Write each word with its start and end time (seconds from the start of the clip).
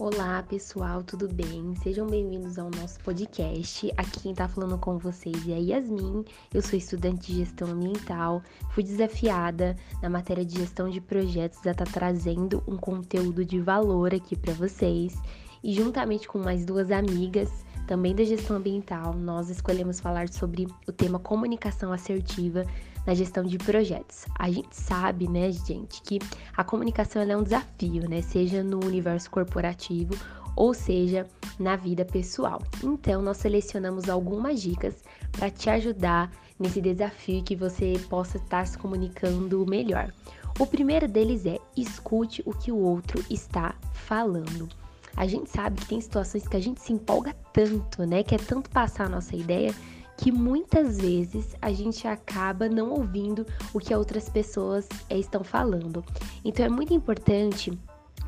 Olá 0.00 0.42
pessoal, 0.42 1.02
tudo 1.02 1.28
bem? 1.28 1.74
Sejam 1.82 2.06
bem-vindos 2.06 2.58
ao 2.58 2.70
nosso 2.70 2.98
podcast. 3.00 3.92
Aqui 3.98 4.20
quem 4.20 4.34
tá 4.34 4.48
falando 4.48 4.78
com 4.78 4.96
vocês 4.96 5.46
é 5.46 5.52
a 5.52 5.58
Yasmin. 5.58 6.24
Eu 6.54 6.62
sou 6.62 6.78
estudante 6.78 7.30
de 7.30 7.40
gestão 7.40 7.68
ambiental. 7.68 8.42
Fui 8.70 8.82
desafiada 8.82 9.76
na 10.00 10.08
matéria 10.08 10.42
de 10.42 10.58
gestão 10.58 10.88
de 10.88 11.02
projetos 11.02 11.58
a 11.66 11.72
estar 11.72 11.84
tá 11.84 11.92
trazendo 11.92 12.64
um 12.66 12.78
conteúdo 12.78 13.44
de 13.44 13.60
valor 13.60 14.14
aqui 14.14 14.34
para 14.34 14.54
vocês. 14.54 15.20
E 15.62 15.74
juntamente 15.74 16.26
com 16.26 16.38
mais 16.38 16.64
duas 16.64 16.90
amigas, 16.90 17.50
também 17.86 18.14
da 18.14 18.24
gestão 18.24 18.56
ambiental, 18.56 19.12
nós 19.12 19.50
escolhemos 19.50 20.00
falar 20.00 20.30
sobre 20.30 20.66
o 20.88 20.92
tema 20.92 21.18
comunicação 21.18 21.92
assertiva 21.92 22.64
na 23.06 23.14
gestão 23.14 23.44
de 23.44 23.58
projetos. 23.58 24.26
A 24.38 24.50
gente 24.50 24.76
sabe, 24.76 25.28
né, 25.28 25.50
gente, 25.52 26.02
que 26.02 26.18
a 26.56 26.64
comunicação 26.64 27.22
é 27.22 27.36
um 27.36 27.42
desafio, 27.42 28.08
né, 28.08 28.22
seja 28.22 28.62
no 28.62 28.78
universo 28.84 29.30
corporativo 29.30 30.14
ou 30.56 30.74
seja 30.74 31.26
na 31.58 31.76
vida 31.76 32.04
pessoal. 32.04 32.60
Então, 32.82 33.22
nós 33.22 33.38
selecionamos 33.38 34.08
algumas 34.08 34.60
dicas 34.60 35.02
para 35.32 35.50
te 35.50 35.70
ajudar 35.70 36.30
nesse 36.58 36.80
desafio 36.80 37.42
que 37.42 37.56
você 37.56 37.94
possa 38.08 38.36
estar 38.36 38.66
se 38.66 38.76
comunicando 38.76 39.64
melhor. 39.66 40.12
O 40.58 40.66
primeiro 40.66 41.08
deles 41.08 41.46
é 41.46 41.58
escute 41.76 42.42
o 42.44 42.52
que 42.52 42.70
o 42.70 42.76
outro 42.76 43.24
está 43.30 43.74
falando. 43.94 44.68
A 45.16 45.26
gente 45.26 45.50
sabe 45.50 45.80
que 45.80 45.86
tem 45.86 46.00
situações 46.00 46.46
que 46.46 46.56
a 46.56 46.60
gente 46.60 46.80
se 46.80 46.92
empolga 46.92 47.34
tanto, 47.52 48.04
né? 48.04 48.22
Quer 48.22 48.40
tanto 48.40 48.70
passar 48.70 49.06
a 49.06 49.08
nossa 49.08 49.34
ideia 49.34 49.74
que 50.20 50.30
muitas 50.30 51.00
vezes 51.00 51.56
a 51.62 51.72
gente 51.72 52.06
acaba 52.06 52.68
não 52.68 52.90
ouvindo 52.90 53.46
o 53.72 53.80
que 53.80 53.94
outras 53.94 54.28
pessoas 54.28 54.86
eh, 55.08 55.18
estão 55.18 55.42
falando. 55.42 56.04
Então 56.44 56.64
é 56.64 56.68
muito 56.68 56.92
importante 56.92 57.72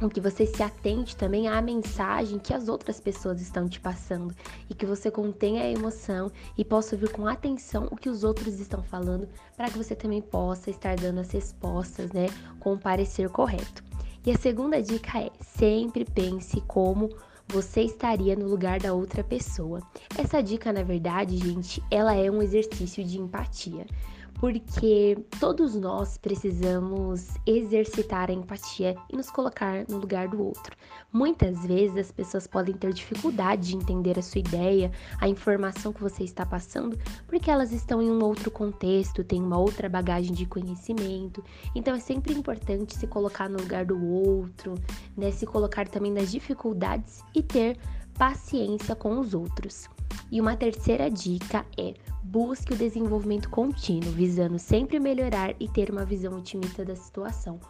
que 0.09 0.21
você 0.21 0.47
se 0.47 0.63
atente 0.63 1.15
também 1.15 1.49
à 1.49 1.61
mensagem 1.63 2.39
que 2.39 2.53
as 2.53 2.67
outras 2.67 2.99
pessoas 2.99 3.41
estão 3.41 3.69
te 3.69 3.79
passando 3.79 4.35
e 4.69 4.75
que 4.75 4.87
você 4.87 5.11
contenha 5.11 5.63
a 5.63 5.71
emoção 5.71 6.33
e 6.59 6.65
possa 6.65 6.97
ouvir 6.97 7.11
com 7.11 7.27
atenção 7.27 7.87
o 7.91 7.97
que 7.97 8.09
os 8.09 8.25
outros 8.25 8.59
estão 8.59 8.83
falando 8.83 9.29
para 9.57 9.71
que 9.71 9.79
você 9.79 9.95
também 9.95 10.21
possa 10.21 10.71
estar 10.71 10.97
dando 10.97 11.21
as 11.21 11.31
respostas, 11.31 12.11
né, 12.11 12.27
com 12.59 12.73
o 12.73 12.79
parecer 12.79 13.29
correto. 13.29 13.85
E 14.25 14.31
a 14.31 14.39
segunda 14.39 14.83
dica 14.83 15.21
é: 15.21 15.31
sempre 15.41 16.05
pense 16.05 16.61
como 16.63 17.11
você 17.49 17.83
estaria 17.83 18.35
no 18.37 18.49
lugar 18.49 18.81
da 18.81 18.93
outra 18.93 19.23
pessoa. 19.23 19.81
Essa 20.17 20.43
dica, 20.43 20.73
na 20.73 20.83
verdade, 20.83 21.37
gente, 21.37 21.83
ela 21.91 22.15
é 22.15 22.31
um 22.31 22.43
exercício 22.43 23.05
de 23.05 23.19
empatia 23.19 23.87
porque 24.35 25.17
todos 25.39 25.75
nós 25.75 26.19
precisamos 26.19 27.29
exercitar 27.47 28.31
a 28.31 28.33
empatia 28.33 28.97
e 29.11 29.17
nos 29.17 29.31
colocar 29.31 29.85
no 29.89 29.99
lugar 29.99 30.29
do 30.29 30.43
outro. 30.43 30.77
Muitas 31.13 31.65
vezes 31.65 31.97
as 31.97 32.13
pessoas 32.13 32.47
podem 32.47 32.75
ter 32.75 32.93
dificuldade 32.93 33.69
de 33.69 33.77
entender 33.77 34.19
a 34.19 34.23
sua 34.23 34.41
ideia, 34.41 34.91
a 35.21 35.29
informação 35.29 35.93
que 35.93 36.01
você 36.01 36.25
está 36.25 36.45
passando, 36.45 36.99
porque 37.27 37.51
elas 37.51 37.73
estão 37.73 38.03
em 38.03 38.11
um 38.11 38.23
outro 38.25 38.51
contexto, 38.51 39.23
têm 39.23 39.43
uma 39.43 39.59
outra 39.59 39.89
bagagem 39.89 40.33
de 40.33 40.47
conhecimento. 40.47 41.45
Então 41.75 41.95
é 41.95 42.01
sempre 42.01 42.35
importante 42.35 42.97
se 42.97 43.07
colocar 43.07 43.49
no 43.49 43.59
lugar 43.59 43.85
do 43.85 44.03
outro, 44.05 44.75
né? 45.17 45.31
Se 45.31 45.47
colocar 45.47 45.87
também 45.89 46.11
nas 46.11 46.31
dificuldades 46.31 47.23
e 47.35 47.43
ter 47.43 47.79
paciência 48.19 48.95
com 48.95 49.19
os 49.19 49.35
outros. 49.35 49.89
E 50.33 50.41
uma 50.41 50.57
terceira 50.57 51.11
dica 51.11 51.67
é 51.79 51.93
busque 52.23 52.73
o 52.73 52.77
desenvolvimento 52.77 53.51
contínuo, 53.51 54.11
visando 54.13 54.59
sempre 54.59 54.99
melhorar 54.99 55.55
e 55.61 55.69
ter 55.69 55.91
uma 55.91 56.07
visão 56.07 56.39
otimista 56.39 56.83
da 56.83 56.97
situação. 56.97 57.61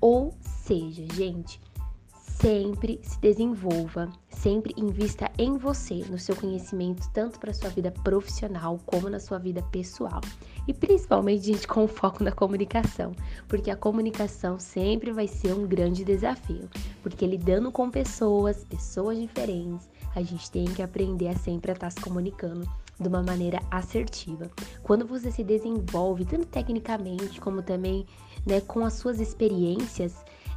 Ou 0.00 0.34
seja, 0.40 1.06
gente, 1.14 1.60
sempre 2.40 2.98
se 3.04 3.20
desenvolva, 3.20 4.10
sempre 4.30 4.74
invista 4.76 5.30
em 5.38 5.56
você, 5.58 6.04
no 6.10 6.18
seu 6.18 6.34
conhecimento, 6.34 7.08
tanto 7.12 7.38
para 7.38 7.54
sua 7.54 7.70
vida 7.70 7.92
profissional 8.02 8.80
como 8.84 9.08
na 9.08 9.20
sua 9.20 9.38
vida 9.38 9.62
pessoal. 9.70 10.20
E 10.66 10.74
principalmente, 10.74 11.46
gente, 11.46 11.68
com 11.68 11.86
foco 11.86 12.24
na 12.24 12.32
comunicação, 12.32 13.12
porque 13.46 13.70
a 13.70 13.76
comunicação 13.76 14.58
sempre 14.58 15.12
vai 15.12 15.28
ser 15.28 15.52
um 15.52 15.68
grande 15.68 16.04
desafio, 16.04 16.68
porque 17.00 17.24
lidando 17.24 17.70
com 17.70 17.88
pessoas, 17.88 18.64
pessoas 18.64 19.18
diferentes, 19.18 19.88
a 20.18 20.22
gente 20.22 20.50
tem 20.50 20.64
que 20.64 20.82
aprender 20.82 21.28
a 21.28 21.36
sempre 21.36 21.70
estar 21.70 21.90
se 21.90 22.00
comunicando 22.00 22.68
de 22.98 23.08
uma 23.08 23.22
maneira 23.22 23.62
assertiva. 23.70 24.50
Quando 24.82 25.06
você 25.06 25.30
se 25.30 25.44
desenvolve, 25.44 26.24
tanto 26.24 26.46
tecnicamente 26.46 27.40
como 27.40 27.62
também 27.62 28.04
né, 28.44 28.60
com 28.60 28.84
as 28.84 28.94
suas 28.94 29.20
experiências, 29.20 30.16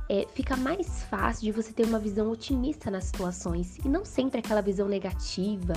é, 0.09 0.25
fica 0.33 0.57
mais 0.57 1.03
fácil 1.03 1.43
de 1.43 1.51
você 1.51 1.71
ter 1.71 1.85
uma 1.85 1.99
visão 1.99 2.31
otimista 2.31 2.89
nas 2.89 3.05
situações 3.05 3.77
e 3.85 3.87
não 3.87 4.03
sempre 4.03 4.39
aquela 4.39 4.61
visão 4.61 4.87
negativa, 4.87 5.73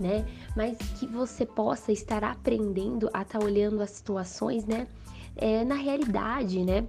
né? 0.00 0.26
Mas 0.56 0.78
que 0.98 1.06
você 1.06 1.44
possa 1.44 1.92
estar 1.92 2.24
aprendendo 2.24 3.08
a 3.12 3.22
estar 3.22 3.38
tá 3.38 3.44
olhando 3.44 3.82
as 3.82 3.90
situações, 3.90 4.64
né? 4.64 4.86
É, 5.36 5.62
na 5.64 5.74
realidade, 5.74 6.64
né? 6.64 6.86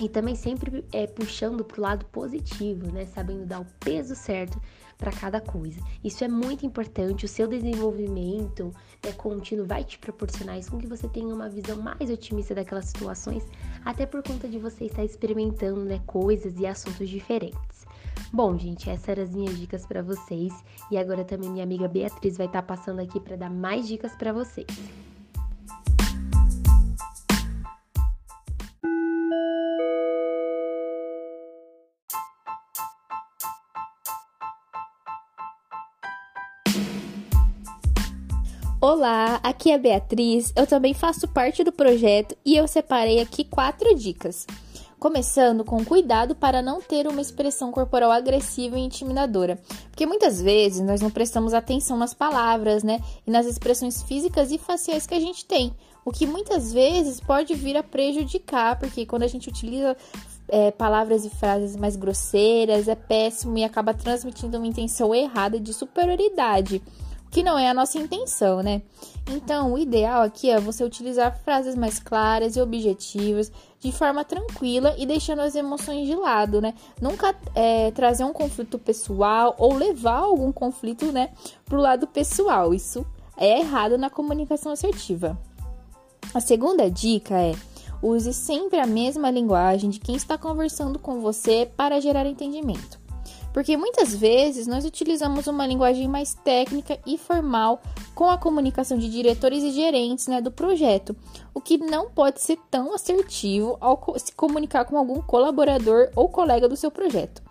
E 0.00 0.08
também 0.08 0.34
sempre 0.34 0.84
é, 0.92 1.06
puxando 1.06 1.64
para 1.64 1.78
o 1.78 1.82
lado 1.82 2.04
positivo, 2.06 2.90
né? 2.92 3.06
Sabendo 3.06 3.46
dar 3.46 3.60
o 3.60 3.66
peso 3.78 4.16
certo 4.16 4.60
para 4.96 5.12
cada 5.12 5.40
coisa. 5.40 5.80
Isso 6.02 6.24
é 6.24 6.28
muito 6.28 6.64
importante. 6.64 7.24
O 7.24 7.28
seu 7.28 7.46
desenvolvimento 7.46 8.72
né, 9.04 9.12
contínuo 9.12 9.66
vai 9.66 9.84
te 9.84 9.98
proporcionar 9.98 10.58
isso 10.58 10.70
com 10.70 10.78
que 10.78 10.86
você 10.86 11.08
tenha 11.08 11.34
uma 11.34 11.48
visão 11.48 11.80
mais 11.80 12.10
otimista 12.10 12.54
daquelas 12.54 12.86
situações, 12.86 13.44
até 13.84 14.06
por 14.06 14.22
conta 14.22 14.48
de 14.48 14.58
você 14.58 14.86
estar 14.86 15.04
experimentando 15.04 15.84
né, 15.84 16.00
coisas 16.06 16.58
e 16.58 16.66
assuntos 16.66 17.08
diferentes. 17.08 17.86
Bom, 18.32 18.56
gente, 18.58 18.90
essas 18.90 19.08
eram 19.08 19.22
as 19.22 19.34
minhas 19.34 19.58
dicas 19.58 19.86
para 19.86 20.02
vocês 20.02 20.52
e 20.90 20.96
agora 20.96 21.24
também 21.24 21.50
minha 21.50 21.64
amiga 21.64 21.88
Beatriz 21.88 22.36
vai 22.36 22.46
estar 22.46 22.62
passando 22.62 23.00
aqui 23.00 23.20
para 23.20 23.36
dar 23.36 23.50
mais 23.50 23.86
dicas 23.86 24.14
para 24.16 24.32
vocês. 24.32 24.66
Olá, 38.86 39.40
aqui 39.42 39.70
é 39.70 39.78
Beatriz. 39.78 40.52
Eu 40.54 40.66
também 40.66 40.92
faço 40.92 41.26
parte 41.26 41.64
do 41.64 41.72
projeto 41.72 42.36
e 42.44 42.54
eu 42.54 42.68
separei 42.68 43.18
aqui 43.18 43.42
quatro 43.42 43.94
dicas. 43.94 44.46
Começando 44.98 45.64
com 45.64 45.82
cuidado 45.82 46.34
para 46.34 46.60
não 46.60 46.82
ter 46.82 47.06
uma 47.06 47.22
expressão 47.22 47.72
corporal 47.72 48.10
agressiva 48.10 48.78
e 48.78 48.82
intimidadora, 48.82 49.58
porque 49.88 50.04
muitas 50.04 50.38
vezes 50.38 50.82
nós 50.82 51.00
não 51.00 51.10
prestamos 51.10 51.54
atenção 51.54 51.96
nas 51.96 52.12
palavras, 52.12 52.82
né, 52.82 53.00
e 53.26 53.30
nas 53.30 53.46
expressões 53.46 54.02
físicas 54.02 54.52
e 54.52 54.58
faciais 54.58 55.06
que 55.06 55.14
a 55.14 55.20
gente 55.20 55.46
tem, 55.46 55.72
o 56.04 56.12
que 56.12 56.26
muitas 56.26 56.70
vezes 56.70 57.20
pode 57.20 57.54
vir 57.54 57.78
a 57.78 57.82
prejudicar, 57.82 58.78
porque 58.78 59.06
quando 59.06 59.22
a 59.22 59.28
gente 59.28 59.48
utiliza 59.48 59.96
é, 60.46 60.70
palavras 60.70 61.24
e 61.24 61.30
frases 61.30 61.74
mais 61.74 61.96
grosseiras 61.96 62.86
é 62.86 62.94
péssimo 62.94 63.56
e 63.56 63.64
acaba 63.64 63.94
transmitindo 63.94 64.58
uma 64.58 64.66
intenção 64.66 65.14
errada 65.14 65.58
de 65.58 65.72
superioridade 65.72 66.82
que 67.34 67.42
não 67.42 67.58
é 67.58 67.68
a 67.68 67.74
nossa 67.74 67.98
intenção, 67.98 68.62
né? 68.62 68.80
Então, 69.28 69.72
o 69.72 69.78
ideal 69.78 70.22
aqui 70.22 70.50
é 70.50 70.60
você 70.60 70.84
utilizar 70.84 71.36
frases 71.44 71.74
mais 71.74 71.98
claras 71.98 72.54
e 72.54 72.60
objetivas, 72.60 73.50
de 73.80 73.90
forma 73.90 74.24
tranquila 74.24 74.94
e 74.96 75.04
deixando 75.04 75.40
as 75.40 75.56
emoções 75.56 76.06
de 76.06 76.14
lado, 76.14 76.60
né? 76.60 76.74
Nunca 77.02 77.34
é, 77.52 77.90
trazer 77.90 78.22
um 78.22 78.32
conflito 78.32 78.78
pessoal 78.78 79.52
ou 79.58 79.74
levar 79.74 80.18
algum 80.18 80.52
conflito, 80.52 81.10
né, 81.10 81.30
pro 81.64 81.80
lado 81.80 82.06
pessoal. 82.06 82.72
Isso 82.72 83.04
é 83.36 83.58
errado 83.58 83.98
na 83.98 84.08
comunicação 84.08 84.70
assertiva. 84.70 85.36
A 86.32 86.38
segunda 86.38 86.88
dica 86.88 87.34
é 87.34 87.52
use 88.00 88.32
sempre 88.32 88.78
a 88.78 88.86
mesma 88.86 89.28
linguagem 89.28 89.90
de 89.90 89.98
quem 89.98 90.14
está 90.14 90.38
conversando 90.38 91.00
com 91.00 91.20
você 91.20 91.68
para 91.76 92.00
gerar 92.00 92.26
entendimento 92.26 93.03
porque 93.54 93.76
muitas 93.76 94.12
vezes 94.12 94.66
nós 94.66 94.84
utilizamos 94.84 95.46
uma 95.46 95.64
linguagem 95.64 96.08
mais 96.08 96.34
técnica 96.34 96.98
e 97.06 97.16
formal 97.16 97.80
com 98.12 98.28
a 98.28 98.36
comunicação 98.36 98.98
de 98.98 99.08
diretores 99.08 99.62
e 99.62 99.70
gerentes 99.70 100.26
né, 100.26 100.40
do 100.40 100.50
projeto, 100.50 101.14
o 101.54 101.60
que 101.60 101.78
não 101.78 102.10
pode 102.10 102.42
ser 102.42 102.58
tão 102.68 102.92
assertivo 102.92 103.76
ao 103.80 104.18
se 104.18 104.34
comunicar 104.34 104.84
com 104.84 104.98
algum 104.98 105.22
colaborador 105.22 106.10
ou 106.16 106.28
colega 106.28 106.68
do 106.68 106.76
seu 106.76 106.90
projeto. 106.90 107.43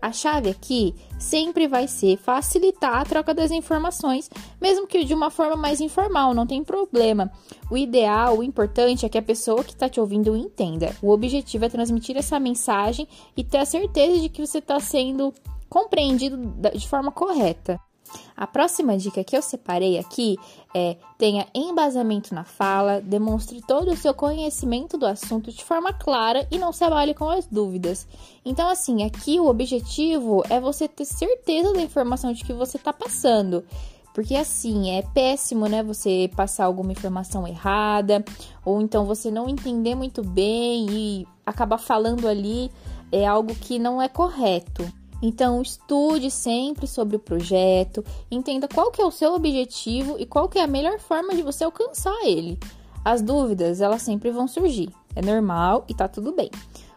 A 0.00 0.12
chave 0.12 0.48
aqui 0.48 0.94
sempre 1.18 1.66
vai 1.66 1.88
ser 1.88 2.16
facilitar 2.16 3.00
a 3.00 3.04
troca 3.04 3.34
das 3.34 3.50
informações, 3.50 4.30
mesmo 4.60 4.86
que 4.86 5.04
de 5.04 5.12
uma 5.12 5.30
forma 5.30 5.56
mais 5.56 5.80
informal, 5.80 6.32
não 6.32 6.46
tem 6.46 6.62
problema. 6.62 7.30
O 7.70 7.76
ideal, 7.76 8.38
o 8.38 8.42
importante 8.42 9.04
é 9.04 9.08
que 9.08 9.18
a 9.18 9.22
pessoa 9.22 9.64
que 9.64 9.72
está 9.72 9.88
te 9.88 10.00
ouvindo 10.00 10.36
entenda. 10.36 10.94
O 11.02 11.10
objetivo 11.10 11.64
é 11.64 11.68
transmitir 11.68 12.16
essa 12.16 12.38
mensagem 12.38 13.08
e 13.36 13.42
ter 13.42 13.58
a 13.58 13.64
certeza 13.64 14.20
de 14.20 14.28
que 14.28 14.46
você 14.46 14.58
está 14.58 14.78
sendo 14.78 15.34
compreendido 15.68 16.36
de 16.72 16.88
forma 16.88 17.10
correta. 17.10 17.80
A 18.36 18.46
próxima 18.46 18.96
dica 18.96 19.24
que 19.24 19.36
eu 19.36 19.42
separei 19.42 19.98
aqui 19.98 20.36
é: 20.74 20.96
tenha 21.16 21.46
embasamento 21.54 22.34
na 22.34 22.44
fala, 22.44 23.00
demonstre 23.00 23.60
todo 23.66 23.90
o 23.90 23.96
seu 23.96 24.14
conhecimento 24.14 24.96
do 24.96 25.06
assunto 25.06 25.50
de 25.50 25.64
forma 25.64 25.92
clara 25.92 26.46
e 26.50 26.58
não 26.58 26.72
se 26.72 26.84
abale 26.84 27.14
com 27.14 27.28
as 27.28 27.46
dúvidas. 27.46 28.06
Então, 28.44 28.68
assim, 28.68 29.04
aqui 29.04 29.38
o 29.40 29.48
objetivo 29.48 30.42
é 30.48 30.60
você 30.60 30.86
ter 30.86 31.04
certeza 31.04 31.72
da 31.72 31.80
informação 31.80 32.32
de 32.32 32.44
que 32.44 32.52
você 32.52 32.76
está 32.76 32.92
passando. 32.92 33.64
Porque 34.18 34.34
assim, 34.34 34.90
é 34.90 35.02
péssimo, 35.02 35.68
né? 35.68 35.80
Você 35.82 36.28
passar 36.34 36.64
alguma 36.64 36.90
informação 36.90 37.46
errada, 37.46 38.24
ou 38.64 38.80
então 38.82 39.04
você 39.04 39.30
não 39.30 39.48
entender 39.48 39.94
muito 39.94 40.24
bem 40.24 40.86
e 40.90 41.28
acabar 41.46 41.78
falando 41.78 42.26
ali 42.26 42.68
é 43.12 43.24
algo 43.24 43.54
que 43.54 43.78
não 43.78 44.02
é 44.02 44.08
correto. 44.08 44.84
Então, 45.20 45.60
estude 45.60 46.30
sempre 46.30 46.86
sobre 46.86 47.16
o 47.16 47.20
projeto, 47.20 48.04
entenda 48.30 48.68
qual 48.68 48.90
que 48.90 49.02
é 49.02 49.04
o 49.04 49.10
seu 49.10 49.34
objetivo 49.34 50.16
e 50.18 50.24
qual 50.24 50.48
que 50.48 50.58
é 50.58 50.62
a 50.62 50.68
melhor 50.68 50.98
forma 51.00 51.34
de 51.34 51.42
você 51.42 51.64
alcançar 51.64 52.16
ele. 52.24 52.58
As 53.04 53.22
dúvidas, 53.22 53.80
elas 53.80 54.02
sempre 54.02 54.30
vão 54.30 54.46
surgir. 54.46 54.90
É 55.16 55.22
normal 55.22 55.84
e 55.88 55.94
tá 55.94 56.06
tudo 56.06 56.32
bem. 56.32 56.50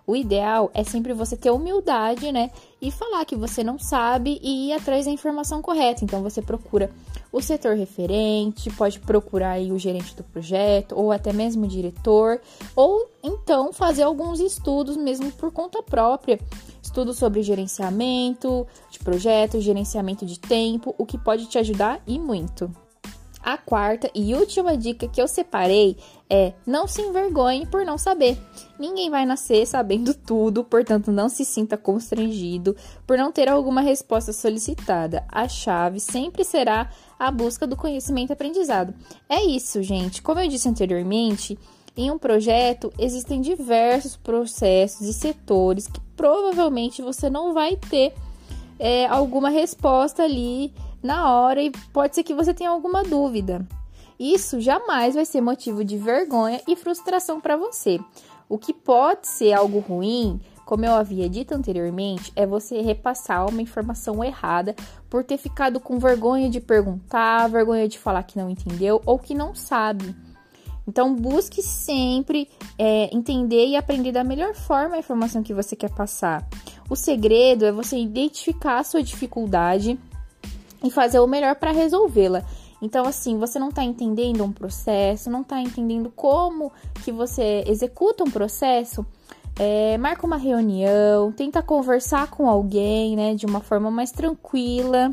O 0.05 0.15
ideal 0.15 0.71
é 0.73 0.83
sempre 0.83 1.13
você 1.13 1.37
ter 1.37 1.51
humildade, 1.51 2.31
né? 2.31 2.51
E 2.81 2.91
falar 2.91 3.23
que 3.25 3.35
você 3.35 3.63
não 3.63 3.77
sabe 3.77 4.39
e 4.41 4.69
ir 4.69 4.73
atrás 4.73 5.05
da 5.05 5.11
informação 5.11 5.61
correta. 5.61 6.03
Então 6.03 6.21
você 6.21 6.41
procura 6.41 6.89
o 7.31 7.41
setor 7.41 7.75
referente, 7.75 8.69
pode 8.71 8.99
procurar 8.99 9.51
aí 9.51 9.71
o 9.71 9.79
gerente 9.79 10.15
do 10.15 10.23
projeto 10.23 10.93
ou 10.97 11.11
até 11.11 11.31
mesmo 11.31 11.65
o 11.65 11.67
diretor, 11.67 12.41
ou 12.75 13.07
então 13.23 13.71
fazer 13.71 14.03
alguns 14.03 14.39
estudos 14.39 14.97
mesmo 14.97 15.31
por 15.31 15.51
conta 15.51 15.81
própria. 15.81 16.39
Estudos 16.81 17.17
sobre 17.17 17.41
gerenciamento 17.41 18.67
de 18.89 18.99
projetos, 18.99 19.63
gerenciamento 19.63 20.25
de 20.25 20.37
tempo, 20.39 20.93
o 20.97 21.05
que 21.05 21.17
pode 21.17 21.45
te 21.45 21.57
ajudar 21.57 22.01
e 22.05 22.19
muito. 22.19 22.69
A 23.43 23.57
quarta 23.57 24.09
e 24.13 24.35
última 24.35 24.77
dica 24.77 25.07
que 25.07 25.19
eu 25.21 25.27
separei 25.27 25.97
é: 26.31 26.53
não 26.65 26.87
se 26.87 27.01
envergonhe 27.01 27.65
por 27.65 27.85
não 27.85 27.97
saber. 27.97 28.37
Ninguém 28.79 29.09
vai 29.09 29.25
nascer 29.25 29.67
sabendo 29.67 30.13
tudo, 30.13 30.63
portanto, 30.63 31.11
não 31.11 31.27
se 31.27 31.43
sinta 31.43 31.77
constrangido 31.77 32.73
por 33.05 33.17
não 33.17 33.33
ter 33.33 33.49
alguma 33.49 33.81
resposta 33.81 34.31
solicitada. 34.31 35.25
A 35.29 35.49
chave 35.49 35.99
sempre 35.99 36.45
será 36.45 36.89
a 37.19 37.29
busca 37.29 37.67
do 37.67 37.75
conhecimento 37.75 38.31
aprendizado. 38.31 38.93
É 39.27 39.43
isso, 39.43 39.83
gente. 39.83 40.21
Como 40.21 40.39
eu 40.39 40.47
disse 40.47 40.69
anteriormente, 40.69 41.59
em 41.97 42.09
um 42.09 42.17
projeto 42.17 42.93
existem 42.97 43.41
diversos 43.41 44.15
processos 44.15 45.05
e 45.05 45.13
setores 45.13 45.85
que 45.85 45.99
provavelmente 46.15 47.01
você 47.01 47.29
não 47.29 47.53
vai 47.53 47.75
ter 47.75 48.13
é, 48.79 49.05
alguma 49.07 49.49
resposta 49.49 50.23
ali 50.23 50.73
na 51.03 51.29
hora 51.29 51.61
e 51.61 51.71
pode 51.91 52.15
ser 52.15 52.23
que 52.23 52.33
você 52.33 52.53
tenha 52.53 52.69
alguma 52.69 53.03
dúvida. 53.03 53.67
Isso 54.21 54.61
jamais 54.61 55.15
vai 55.15 55.25
ser 55.25 55.41
motivo 55.41 55.83
de 55.83 55.97
vergonha 55.97 56.61
e 56.67 56.75
frustração 56.75 57.41
para 57.41 57.57
você. 57.57 57.99
O 58.47 58.55
que 58.55 58.71
pode 58.71 59.27
ser 59.27 59.51
algo 59.51 59.79
ruim, 59.79 60.39
como 60.63 60.85
eu 60.85 60.93
havia 60.93 61.27
dito 61.27 61.55
anteriormente, 61.55 62.31
é 62.35 62.45
você 62.45 62.81
repassar 62.81 63.49
uma 63.49 63.63
informação 63.63 64.23
errada 64.23 64.75
por 65.09 65.23
ter 65.23 65.39
ficado 65.39 65.79
com 65.79 65.97
vergonha 65.97 66.51
de 66.51 66.61
perguntar, 66.61 67.47
vergonha 67.49 67.87
de 67.87 67.97
falar 67.97 68.21
que 68.21 68.37
não 68.37 68.47
entendeu 68.47 69.01
ou 69.07 69.17
que 69.17 69.33
não 69.33 69.55
sabe. 69.55 70.15
Então, 70.87 71.15
busque 71.15 71.63
sempre 71.63 72.47
é, 72.77 73.09
entender 73.11 73.69
e 73.69 73.75
aprender 73.75 74.11
da 74.11 74.23
melhor 74.23 74.53
forma 74.53 74.97
a 74.97 74.99
informação 74.99 75.41
que 75.41 75.51
você 75.53 75.75
quer 75.75 75.89
passar. 75.89 76.47
O 76.87 76.95
segredo 76.95 77.65
é 77.65 77.71
você 77.71 77.97
identificar 77.97 78.77
a 78.77 78.83
sua 78.83 79.01
dificuldade 79.01 79.99
e 80.83 80.91
fazer 80.91 81.19
o 81.19 81.27
melhor 81.27 81.55
para 81.55 81.71
resolvê-la. 81.71 82.45
Então, 82.81 83.05
assim, 83.05 83.37
você 83.37 83.59
não 83.59 83.69
está 83.69 83.83
entendendo 83.83 84.43
um 84.43 84.51
processo, 84.51 85.29
não 85.29 85.41
está 85.41 85.61
entendendo 85.61 86.11
como 86.15 86.71
que 87.03 87.11
você 87.11 87.63
executa 87.67 88.23
um 88.23 88.31
processo, 88.31 89.05
é, 89.59 89.97
marca 89.97 90.25
uma 90.25 90.37
reunião, 90.37 91.31
tenta 91.31 91.61
conversar 91.61 92.29
com 92.31 92.49
alguém, 92.49 93.15
né, 93.15 93.35
de 93.35 93.45
uma 93.45 93.59
forma 93.59 93.91
mais 93.91 94.11
tranquila 94.11 95.11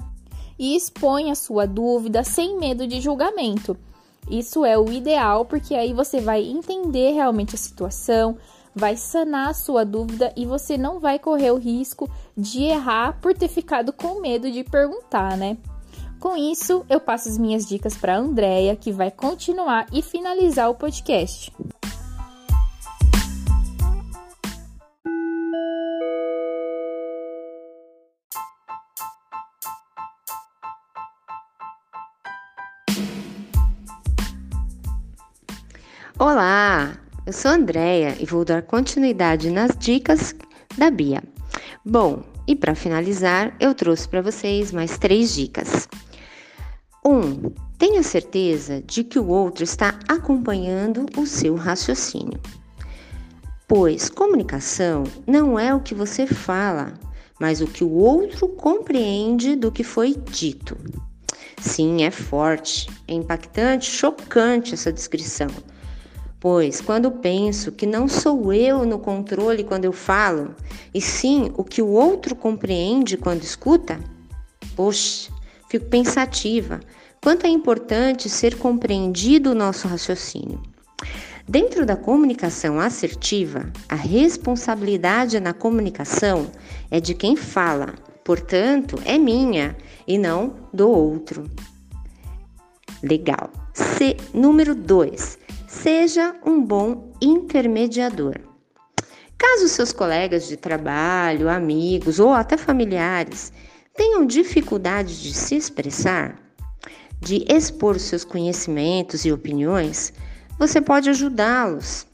e 0.58 0.74
expõe 0.74 1.30
a 1.30 1.34
sua 1.34 1.66
dúvida 1.66 2.24
sem 2.24 2.58
medo 2.58 2.86
de 2.86 3.00
julgamento. 3.00 3.76
Isso 4.30 4.64
é 4.64 4.78
o 4.78 4.90
ideal, 4.90 5.44
porque 5.44 5.74
aí 5.74 5.92
você 5.92 6.20
vai 6.20 6.42
entender 6.42 7.12
realmente 7.12 7.54
a 7.54 7.58
situação, 7.58 8.36
vai 8.74 8.96
sanar 8.96 9.48
a 9.48 9.54
sua 9.54 9.84
dúvida 9.84 10.32
e 10.36 10.46
você 10.46 10.78
não 10.78 10.98
vai 11.00 11.18
correr 11.18 11.50
o 11.50 11.58
risco 11.58 12.08
de 12.36 12.64
errar 12.64 13.18
por 13.20 13.34
ter 13.34 13.48
ficado 13.48 13.92
com 13.92 14.20
medo 14.20 14.50
de 14.50 14.64
perguntar, 14.64 15.36
né? 15.36 15.56
Com 16.20 16.36
isso, 16.36 16.84
eu 16.90 16.98
passo 16.98 17.28
as 17.28 17.38
minhas 17.38 17.64
dicas 17.64 17.96
para 17.96 18.16
a 18.16 18.18
Andrea, 18.18 18.74
que 18.74 18.90
vai 18.90 19.08
continuar 19.08 19.86
e 19.92 20.02
finalizar 20.02 20.68
o 20.68 20.74
podcast. 20.74 21.52
Olá, 36.18 36.98
eu 37.24 37.32
sou 37.32 37.52
a 37.52 37.54
Andrea 37.54 38.16
e 38.18 38.26
vou 38.26 38.44
dar 38.44 38.62
continuidade 38.62 39.50
nas 39.50 39.70
dicas 39.78 40.34
da 40.76 40.90
Bia. 40.90 41.22
Bom, 41.84 42.24
e 42.44 42.56
para 42.56 42.74
finalizar, 42.74 43.54
eu 43.60 43.72
trouxe 43.72 44.08
para 44.08 44.20
vocês 44.20 44.72
mais 44.72 44.98
três 44.98 45.32
dicas. 45.32 45.86
1. 47.08 47.10
Um, 47.10 47.52
tenha 47.78 48.02
certeza 48.02 48.82
de 48.82 49.02
que 49.02 49.18
o 49.18 49.28
outro 49.28 49.64
está 49.64 49.98
acompanhando 50.08 51.06
o 51.16 51.26
seu 51.26 51.54
raciocínio. 51.54 52.40
Pois 53.66 54.08
comunicação 54.08 55.04
não 55.26 55.58
é 55.58 55.74
o 55.74 55.80
que 55.80 55.94
você 55.94 56.26
fala, 56.26 56.94
mas 57.40 57.60
o 57.60 57.66
que 57.66 57.84
o 57.84 57.92
outro 57.92 58.48
compreende 58.48 59.56
do 59.56 59.70
que 59.70 59.84
foi 59.84 60.14
dito. 60.30 60.76
Sim, 61.60 62.02
é 62.02 62.10
forte, 62.10 62.88
é 63.06 63.14
impactante, 63.14 63.90
chocante 63.90 64.74
essa 64.74 64.92
descrição 64.92 65.48
Pois 66.40 66.80
quando 66.80 67.10
penso 67.10 67.72
que 67.72 67.84
não 67.84 68.06
sou 68.06 68.52
eu 68.52 68.86
no 68.86 69.00
controle 69.00 69.64
quando 69.64 69.86
eu 69.86 69.92
falo, 69.92 70.54
e 70.94 71.00
sim 71.00 71.52
o 71.56 71.64
que 71.64 71.82
o 71.82 71.88
outro 71.88 72.36
compreende 72.36 73.16
quando 73.16 73.42
escuta, 73.42 73.98
poxa, 74.76 75.32
fico 75.68 75.86
pensativa. 75.86 76.80
Quanto 77.22 77.46
é 77.46 77.48
importante 77.48 78.28
ser 78.28 78.56
compreendido 78.56 79.50
o 79.50 79.54
nosso 79.54 79.88
raciocínio. 79.88 80.62
Dentro 81.48 81.86
da 81.86 81.96
comunicação 81.96 82.78
assertiva, 82.78 83.72
a 83.88 83.94
responsabilidade 83.94 85.40
na 85.40 85.52
comunicação 85.52 86.50
é 86.90 87.00
de 87.00 87.14
quem 87.14 87.36
fala, 87.36 87.94
portanto, 88.24 89.00
é 89.04 89.16
minha 89.16 89.76
e 90.06 90.18
não 90.18 90.56
do 90.72 90.88
outro. 90.88 91.50
Legal. 93.02 93.50
C, 93.72 94.16
número 94.34 94.74
2 94.74 95.38
Seja 95.68 96.34
um 96.44 96.64
bom 96.64 97.12
intermediador. 97.20 98.36
Caso 99.36 99.68
seus 99.68 99.92
colegas 99.92 100.48
de 100.48 100.56
trabalho, 100.56 101.48
amigos 101.48 102.18
ou 102.18 102.32
até 102.32 102.56
familiares 102.56 103.52
tenham 103.98 104.24
dificuldade 104.24 105.22
de 105.22 105.34
se 105.34 105.56
expressar, 105.56 106.40
de 107.20 107.44
expor 107.52 108.00
seus 108.00 108.24
conhecimentos 108.24 109.26
e 109.26 109.32
opiniões, 109.32 110.14
você 110.58 110.80
pode 110.80 111.10
ajudá-los, 111.10 112.06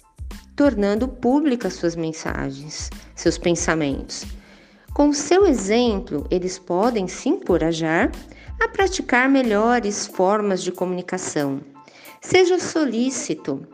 tornando 0.57 1.07
públicas 1.07 1.75
suas 1.75 1.95
mensagens, 1.95 2.91
seus 3.15 3.39
pensamentos. 3.39 4.25
Com 4.93 5.13
seu 5.13 5.47
exemplo, 5.47 6.27
eles 6.29 6.59
podem 6.59 7.07
se 7.07 7.29
encorajar 7.29 8.11
a 8.61 8.69
praticar 8.69 9.29
melhores 9.29 10.07
formas 10.07 10.61
de 10.63 10.73
comunicação 10.73 11.61
Seja 12.25 12.59
solícito, 12.59 13.69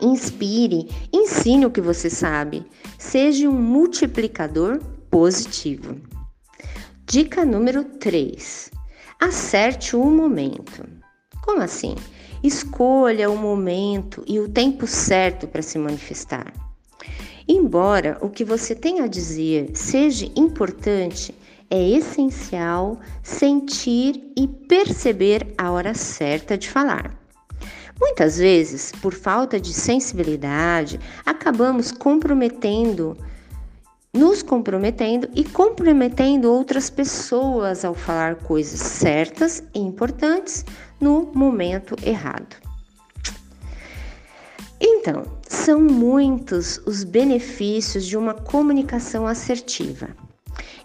inspire, 0.00 0.88
ensine 1.12 1.66
o 1.66 1.70
que 1.70 1.80
você 1.80 2.08
sabe. 2.08 2.64
Seja 2.96 3.48
um 3.48 3.60
multiplicador 3.60 4.80
positivo. 5.10 6.11
Dica 7.04 7.44
número 7.44 7.84
3: 7.84 8.70
acerte 9.20 9.96
o 9.96 10.04
momento. 10.04 10.84
Como 11.44 11.60
assim? 11.60 11.96
Escolha 12.42 13.28
o 13.28 13.36
momento 13.36 14.24
e 14.26 14.38
o 14.38 14.48
tempo 14.48 14.86
certo 14.86 15.48
para 15.48 15.62
se 15.62 15.78
manifestar. 15.78 16.52
Embora 17.46 18.16
o 18.20 18.30
que 18.30 18.44
você 18.44 18.74
tenha 18.74 19.04
a 19.04 19.08
dizer 19.08 19.72
seja 19.74 20.30
importante, 20.36 21.34
é 21.68 21.90
essencial 21.90 23.00
sentir 23.22 24.32
e 24.36 24.46
perceber 24.46 25.52
a 25.58 25.70
hora 25.70 25.94
certa 25.94 26.56
de 26.56 26.70
falar. 26.70 27.18
Muitas 28.00 28.38
vezes, 28.38 28.92
por 29.02 29.12
falta 29.12 29.60
de 29.60 29.74
sensibilidade, 29.74 31.00
acabamos 31.26 31.90
comprometendo 31.90 33.16
nos 34.14 34.42
comprometendo 34.42 35.28
e 35.34 35.42
comprometendo 35.42 36.52
outras 36.52 36.90
pessoas 36.90 37.82
ao 37.82 37.94
falar 37.94 38.36
coisas 38.36 38.78
certas 38.78 39.64
e 39.74 39.78
importantes 39.78 40.66
no 41.00 41.30
momento 41.34 41.96
errado. 42.04 42.56
Então, 44.78 45.24
são 45.48 45.80
muitos 45.80 46.78
os 46.84 47.04
benefícios 47.04 48.04
de 48.04 48.16
uma 48.16 48.34
comunicação 48.34 49.26
assertiva. 49.26 50.08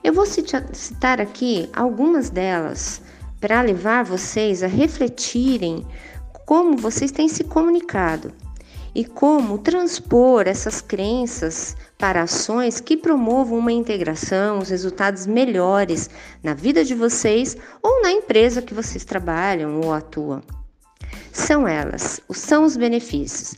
Eu 0.04 0.14
vou 0.14 0.26
citar 0.26 1.20
aqui 1.20 1.70
algumas 1.74 2.30
delas 2.30 3.02
para 3.42 3.62
levar 3.62 4.06
vocês 4.06 4.64
a 4.64 4.68
refletirem 4.68 5.86
como 6.46 6.78
vocês 6.78 7.12
têm 7.12 7.28
se 7.28 7.44
comunicado 7.44 8.32
e 8.94 9.06
como 9.06 9.58
transpor 9.58 10.48
essas 10.48 10.82
crenças 10.82 11.76
para 11.98 12.24
ações 12.24 12.80
que 12.80 12.98
promovam 12.98 13.60
uma 13.60 13.72
integração, 13.72 14.60
os 14.60 14.70
resultados 14.70 15.26
melhores 15.26 16.10
na 16.44 16.54
vida 16.54 16.84
de 16.84 16.94
vocês 16.94 17.58
ou 17.82 18.02
na 18.02 18.12
empresa 18.12 18.62
que 18.62 18.74
vocês 18.74 19.06
trabalham 19.06 19.82
ou 19.82 19.94
atuam. 19.94 20.42
São 21.32 21.68
elas, 21.68 22.20
são 22.32 22.64
os 22.64 22.76
benefícios: 22.76 23.54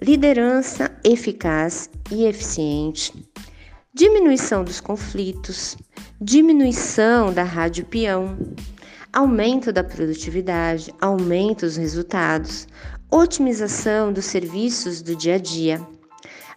liderança 0.00 0.90
eficaz 1.02 1.90
e 2.10 2.24
eficiente, 2.24 3.12
diminuição 3.94 4.62
dos 4.62 4.80
conflitos, 4.80 5.76
diminuição 6.20 7.32
da 7.32 7.42
rádio 7.42 7.84
peão, 7.86 8.36
aumento 9.12 9.72
da 9.72 9.82
produtividade, 9.82 10.94
aumento 11.00 11.60
dos 11.60 11.76
resultados, 11.76 12.68
otimização 13.10 14.12
dos 14.12 14.26
serviços 14.26 15.02
do 15.02 15.16
dia 15.16 15.36
a 15.36 15.38
dia 15.38 15.80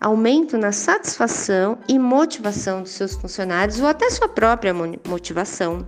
aumento 0.01 0.57
na 0.57 0.71
satisfação 0.71 1.77
e 1.87 1.99
motivação 1.99 2.81
dos 2.81 2.91
seus 2.91 3.13
funcionários 3.13 3.79
ou 3.79 3.85
até 3.85 4.09
sua 4.09 4.27
própria 4.27 4.73
motivação, 4.73 5.87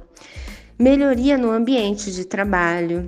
melhoria 0.78 1.36
no 1.36 1.50
ambiente 1.50 2.12
de 2.12 2.24
trabalho, 2.24 3.08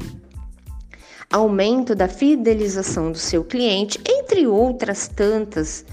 aumento 1.31 1.93
da 1.93 2.07
fidelização 2.07 3.11
do 3.11 3.19
seu 3.19 3.43
cliente, 3.43 4.01
entre 4.07 4.47
outras 4.47 5.07
tantas 5.07 5.85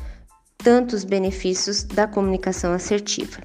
tantos 0.56 1.02
benefícios 1.02 1.82
da 1.82 2.06
comunicação 2.06 2.72
assertiva. 2.72 3.42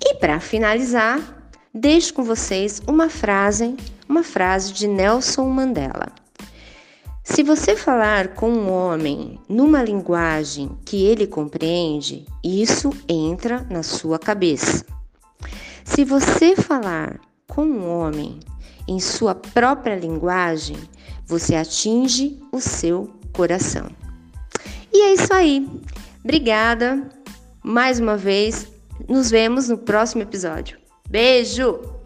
E 0.00 0.14
para 0.14 0.38
finalizar, 0.38 1.50
deixo 1.74 2.14
com 2.14 2.22
vocês 2.22 2.80
uma 2.86 3.10
frase, 3.10 3.76
uma 4.08 4.22
frase 4.22 4.72
de 4.72 4.86
Nelson 4.86 5.48
Mandela. 5.48 6.06
Se 7.30 7.42
você 7.42 7.76
falar 7.76 8.28
com 8.28 8.50
um 8.50 8.72
homem 8.72 9.38
numa 9.48 9.82
linguagem 9.82 10.70
que 10.84 11.04
ele 11.04 11.26
compreende, 11.26 12.26
isso 12.42 12.90
entra 13.06 13.64
na 13.70 13.82
sua 13.82 14.18
cabeça. 14.18 14.84
Se 15.84 16.04
você 16.04 16.56
falar 16.56 17.20
com 17.46 17.64
um 17.64 17.86
homem 17.86 18.40
em 18.88 18.98
sua 18.98 19.34
própria 19.34 19.94
linguagem, 19.94 20.76
você 21.26 21.54
atinge 21.54 22.42
o 22.50 22.60
seu 22.60 23.10
coração. 23.32 23.88
E 24.92 25.02
é 25.02 25.12
isso 25.12 25.32
aí. 25.32 25.68
Obrigada 26.24 27.08
mais 27.62 28.00
uma 28.00 28.16
vez. 28.16 28.66
Nos 29.06 29.30
vemos 29.30 29.68
no 29.68 29.76
próximo 29.76 30.22
episódio. 30.22 30.78
Beijo! 31.08 31.97